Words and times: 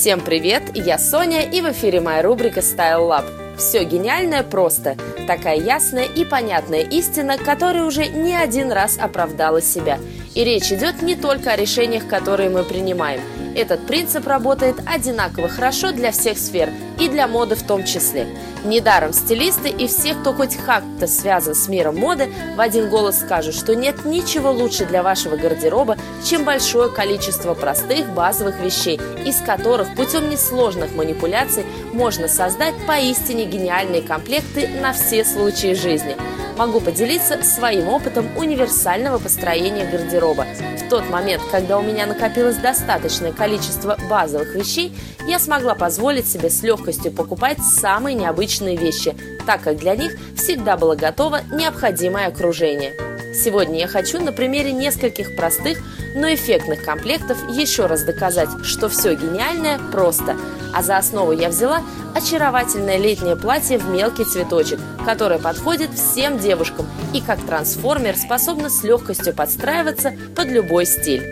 Всем 0.00 0.22
привет, 0.22 0.62
я 0.74 0.96
Соня 0.96 1.42
и 1.42 1.60
в 1.60 1.70
эфире 1.72 2.00
моя 2.00 2.22
рубрика 2.22 2.60
Style 2.60 3.06
Lab. 3.06 3.58
Все 3.58 3.84
гениальное 3.84 4.42
просто. 4.42 4.96
Такая 5.26 5.58
ясная 5.58 6.04
и 6.04 6.24
понятная 6.24 6.80
истина, 6.80 7.36
которая 7.36 7.84
уже 7.84 8.06
не 8.06 8.34
один 8.34 8.72
раз 8.72 8.96
оправдала 8.98 9.60
себя. 9.60 9.98
И 10.34 10.42
речь 10.42 10.72
идет 10.72 11.02
не 11.02 11.16
только 11.16 11.50
о 11.50 11.56
решениях, 11.56 12.08
которые 12.08 12.48
мы 12.48 12.64
принимаем– 12.64 13.20
этот 13.60 13.86
принцип 13.86 14.26
работает 14.26 14.76
одинаково 14.86 15.48
хорошо 15.48 15.92
для 15.92 16.12
всех 16.12 16.38
сфер 16.38 16.70
и 16.98 17.08
для 17.08 17.26
моды 17.28 17.54
в 17.54 17.62
том 17.62 17.84
числе. 17.84 18.26
Недаром 18.64 19.12
стилисты 19.12 19.68
и 19.68 19.86
все, 19.86 20.14
кто 20.14 20.32
хоть 20.32 20.56
как-то 20.56 21.06
связан 21.06 21.54
с 21.54 21.68
миром 21.68 21.96
моды, 21.96 22.30
в 22.56 22.60
один 22.60 22.90
голос 22.90 23.20
скажут, 23.20 23.54
что 23.54 23.74
нет 23.74 24.04
ничего 24.04 24.50
лучше 24.50 24.84
для 24.84 25.02
вашего 25.02 25.36
гардероба, 25.36 25.96
чем 26.24 26.44
большое 26.44 26.90
количество 26.90 27.54
простых 27.54 28.08
базовых 28.10 28.60
вещей, 28.60 29.00
из 29.24 29.40
которых 29.40 29.94
путем 29.94 30.28
несложных 30.28 30.94
манипуляций 30.94 31.64
можно 31.92 32.28
создать 32.28 32.74
поистине 32.86 33.44
гениальные 33.44 34.02
комплекты 34.02 34.68
на 34.80 34.92
все 34.92 35.24
случаи 35.24 35.74
жизни– 35.74 36.16
могу 36.60 36.78
поделиться 36.78 37.42
своим 37.42 37.88
опытом 37.88 38.26
универсального 38.36 39.18
построения 39.18 39.86
гардероба. 39.90 40.44
В 40.76 40.90
тот 40.90 41.08
момент, 41.08 41.42
когда 41.50 41.78
у 41.78 41.82
меня 41.82 42.04
накопилось 42.04 42.56
достаточное 42.56 43.32
количество 43.32 43.96
базовых 44.10 44.54
вещей, 44.54 44.92
я 45.26 45.38
смогла 45.38 45.74
позволить 45.74 46.28
себе 46.28 46.50
с 46.50 46.62
легкостью 46.62 47.12
покупать 47.12 47.60
самые 47.60 48.14
необычные 48.14 48.76
вещи, 48.76 49.16
так 49.46 49.62
как 49.62 49.78
для 49.78 49.96
них 49.96 50.18
всегда 50.36 50.76
было 50.76 50.96
готово 50.96 51.40
необходимое 51.50 52.26
окружение. 52.26 53.09
Сегодня 53.32 53.78
я 53.78 53.86
хочу 53.86 54.20
на 54.20 54.32
примере 54.32 54.72
нескольких 54.72 55.36
простых, 55.36 55.78
но 56.14 56.32
эффектных 56.34 56.82
комплектов 56.82 57.38
еще 57.48 57.86
раз 57.86 58.02
доказать, 58.02 58.48
что 58.64 58.88
все 58.88 59.14
гениальное 59.14 59.78
просто. 59.92 60.36
А 60.74 60.82
за 60.82 60.96
основу 60.96 61.32
я 61.32 61.48
взяла 61.48 61.82
очаровательное 62.14 62.96
летнее 62.96 63.36
платье 63.36 63.78
в 63.78 63.88
мелкий 63.88 64.24
цветочек, 64.24 64.80
которое 65.04 65.38
подходит 65.38 65.90
всем 65.94 66.38
девушкам 66.38 66.88
и 67.14 67.20
как 67.20 67.40
трансформер 67.40 68.16
способно 68.16 68.68
с 68.68 68.82
легкостью 68.82 69.32
подстраиваться 69.32 70.12
под 70.34 70.48
любой 70.48 70.84
стиль. 70.84 71.22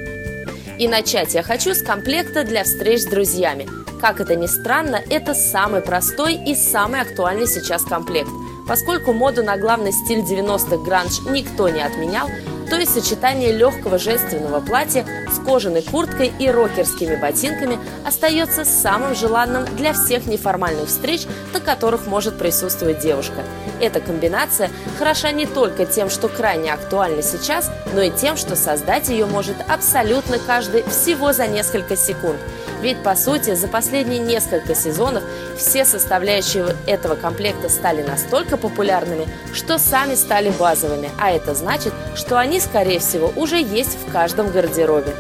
И 0.79 0.87
начать 0.87 1.35
я 1.35 1.43
хочу 1.43 1.75
с 1.75 1.83
комплекта 1.83 2.45
для 2.45 2.63
встреч 2.63 3.03
с 3.03 3.07
друзьями. 3.07 3.69
Как 4.01 4.21
это 4.21 4.37
ни 4.37 4.47
странно, 4.47 5.03
это 5.11 5.35
самый 5.35 5.81
простой 5.81 6.37
и 6.37 6.55
самый 6.55 7.01
актуальный 7.01 7.49
сейчас 7.49 7.83
комплект– 7.83 8.31
Поскольку 8.69 9.15
моду 9.15 9.43
на 9.43 9.57
главный 9.57 9.93
стиль 9.93 10.21
90-х 10.21 10.77
гранж 10.77 11.23
никто 11.23 11.71
не 11.71 11.81
отменял, 11.81 12.29
то 12.71 12.77
есть 12.77 12.93
сочетание 12.93 13.53
легкого 13.53 13.99
женственного 13.99 14.61
платья 14.61 15.07
с 15.31 15.39
кожаной 15.45 15.83
курткой 15.83 16.33
и 16.39 16.51
рокерскими 16.51 17.17
ботинками 17.17 17.79
остается 18.07 18.65
самым 18.65 19.15
желанным 19.15 19.65
для 19.77 19.93
всех 19.93 20.27
неформальных 20.27 20.89
встреч, 20.89 21.23
на 21.53 21.61
которых 21.61 22.07
может 22.07 22.39
присутствовать 22.39 23.01
девушка. 23.01 23.43
Эта 23.81 24.01
комбинация 24.01 24.71
хороша 24.99 25.33
не 25.33 25.47
только 25.47 25.87
тем, 25.87 26.11
что 26.11 26.29
крайне 26.29 26.73
актуальна 26.73 27.23
сейчас, 27.23 27.71
но 27.95 28.03
и 28.03 28.11
тем, 28.11 28.37
что 28.37 28.57
создать 28.57 29.09
ее 29.09 29.27
может 29.27 29.57
абсолютно 29.69 30.39
каждый 30.39 30.83
всего 30.85 31.33
за 31.33 31.47
несколько 31.47 31.97
секунд– 31.97 32.39
ведь, 32.81 33.03
по 33.03 33.17
сути, 33.17 33.55
за 33.55 33.67
последние 33.67 34.21
несколько 34.21 34.75
сезонов 34.75 35.25
все 35.57 35.85
составляющие 35.85 36.77
этого 36.87 37.17
комплекта 37.17 37.69
стали 37.69 38.03
настолько 38.03 38.57
популярными, 38.57 39.27
что 39.53 39.79
сами 39.79 40.15
стали 40.15 40.51
базовыми, 40.51 41.11
а 41.19 41.31
это 41.33 41.55
значит, 41.55 41.93
что 42.15 42.39
они, 42.39 42.58
скорее 42.61 42.99
всего, 42.99 43.33
уже 43.37 43.61
есть 43.61 43.99
в 43.99 44.13
каждом 44.13 44.51
гардеробе. 44.51 45.15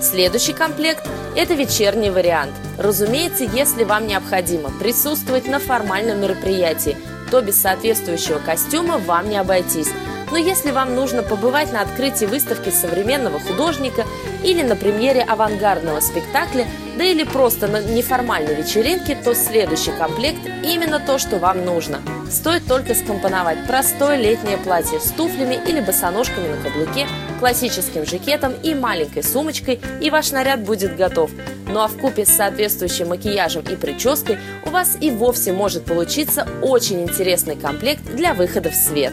Следующий 0.00 0.52
комплект– 0.52 1.04
это 1.36 1.54
вечерний 1.54 2.10
вариант. 2.10 2.52
Разумеется, 2.78 3.44
если 3.44 3.84
вам 3.84 4.06
необходимо 4.06 4.70
присутствовать 4.78 5.46
на 5.46 5.58
формальном 5.58 6.20
мероприятии, 6.20 6.96
то 7.30 7.40
без 7.40 7.60
соответствующего 7.60 8.38
костюма 8.38 8.98
вам 8.98 9.28
не 9.28 9.36
обойтись– 9.36 9.90
но 10.30 10.38
если 10.38 10.70
вам 10.70 10.94
нужно 10.94 11.22
побывать 11.22 11.72
на 11.72 11.80
открытии 11.80 12.26
выставки 12.26 12.70
современного 12.70 13.40
художника 13.40 14.04
или 14.44 14.62
на 14.62 14.76
премьере 14.76 15.22
авангардного 15.22 16.00
спектакля, 16.00 16.66
да 16.96 17.04
или 17.04 17.24
просто 17.24 17.68
на 17.68 17.80
неформальной 17.80 18.54
вечеринке, 18.54 19.16
то 19.22 19.34
следующий 19.34 19.92
комплект 19.92 20.40
именно 20.64 20.98
то, 21.00 21.18
что 21.18 21.38
вам 21.38 21.64
нужно. 21.64 22.00
Стоит 22.30 22.66
только 22.66 22.94
скомпоновать 22.94 23.66
простое 23.66 24.16
летнее 24.16 24.58
платье 24.58 25.00
с 25.00 25.10
туфлями 25.12 25.58
или 25.66 25.80
босоножками 25.80 26.48
на 26.48 26.62
каблуке, 26.62 27.06
классическим 27.38 28.04
жакетом 28.04 28.52
и 28.62 28.74
маленькой 28.74 29.22
сумочкой, 29.22 29.80
и 30.02 30.10
ваш 30.10 30.32
наряд 30.32 30.60
будет 30.60 30.96
готов. 30.96 31.30
Ну 31.68 31.80
а 31.80 31.88
в 31.88 31.96
купе 31.96 32.26
с 32.26 32.30
соответствующим 32.30 33.08
макияжем 33.08 33.62
и 33.62 33.76
прической 33.76 34.38
у 34.66 34.70
вас 34.70 34.96
и 35.00 35.10
вовсе 35.10 35.52
может 35.52 35.84
получиться 35.84 36.46
очень 36.62 37.02
интересный 37.02 37.56
комплект 37.56 38.02
для 38.14 38.34
выхода 38.34 38.70
в 38.70 38.74
свет. 38.74 39.12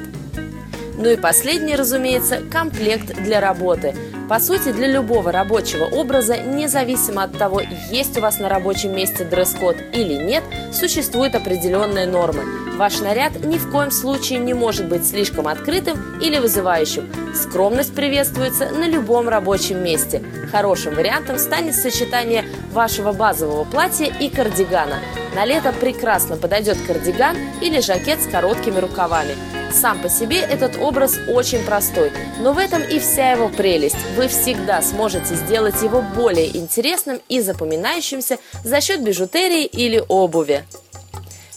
Ну 0.98 1.10
и 1.10 1.18
последний, 1.18 1.76
разумеется, 1.76 2.42
комплект 2.52 3.14
для 3.22 3.40
работы. 3.40 3.94
По 4.30 4.40
сути, 4.40 4.72
для 4.72 4.88
любого 4.88 5.32
рабочего 5.32 5.86
образа, 5.86 6.38
независимо 6.38 7.24
от 7.24 7.38
того, 7.38 7.62
есть 7.92 8.18
у 8.18 8.22
вас 8.22 8.40
на 8.40 8.50
рабочем 8.50 8.96
месте 8.96 9.24
дресс-код 9.24 9.76
или 9.94 10.14
нет, 10.14 10.44
существуют 10.72 11.36
определенные 11.36 12.08
нормы. 12.08 12.44
Ваш 12.76 13.00
наряд 13.00 13.42
ни 13.46 13.58
в 13.58 13.72
коем 13.72 13.90
случае 13.90 14.40
не 14.40 14.54
может 14.54 14.90
быть 14.90 15.08
слишком 15.08 15.48
открытым 15.48 16.20
или 16.20 16.40
вызывающим. 16.40 17.10
Скромность 17.34 17.96
приветствуется 17.96 18.70
на 18.70 18.86
любом 18.86 19.30
рабочем 19.30 19.82
месте. 19.82 20.22
Хорошим 20.52 20.94
вариантом 20.94 21.40
станет 21.40 21.74
сочетание 21.74 22.44
вашего 22.74 23.14
базового 23.14 23.64
платья 23.64 24.14
и 24.20 24.28
кардигана. 24.28 25.00
На 25.36 25.46
лето 25.46 25.72
прекрасно 25.72 26.36
подойдет 26.36 26.78
кардиган 26.86 27.38
или 27.62 27.80
жакет 27.80 28.22
с 28.22 28.28
короткими 28.28 28.80
рукавами. 28.80 29.36
Сам 29.72 30.02
по 30.02 30.10
себе 30.10 30.40
этот 30.40 30.78
образ 30.78 31.18
очень 31.30 31.64
простой, 31.64 32.12
но 32.40 32.52
в 32.52 32.58
этом 32.58 32.82
и 32.82 33.00
вся 33.00 33.32
его 33.32 33.48
прелесть. 33.48 33.98
Вы 34.18 34.28
всегда 34.28 34.82
сможете 34.82 35.36
сделать 35.36 35.82
его 35.82 36.02
более 36.02 36.56
интересным 36.58 37.22
и 37.30 37.40
запоминающимся 37.40 38.38
за 38.66 38.82
счет 38.82 39.02
бижутерии 39.02 39.66
или 39.66 40.04
обуви. 40.10 40.66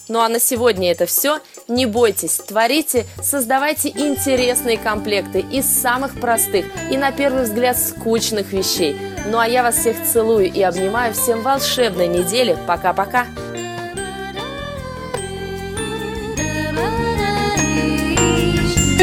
Ну 0.08 0.20
а 0.20 0.28
на 0.28 0.40
сегодня 0.40 0.90
это 0.90 1.06
все. 1.06 1.40
Не 1.68 1.86
бойтесь, 1.86 2.38
творите, 2.38 3.06
создавайте 3.22 3.90
интересные 3.90 4.78
комплекты 4.78 5.40
из 5.40 5.66
самых 5.66 6.18
простых 6.20 6.66
и 6.90 6.96
на 6.96 7.12
первый 7.12 7.44
взгляд 7.44 7.78
скучных 7.78 8.52
вещей. 8.52 8.96
Ну 9.26 9.38
а 9.38 9.46
я 9.46 9.62
вас 9.62 9.76
всех 9.76 9.96
целую 10.04 10.52
и 10.52 10.62
обнимаю. 10.62 11.12
Всем 11.12 11.42
волшебной 11.42 12.08
недели. 12.08 12.56
Пока-пока. 12.66 13.26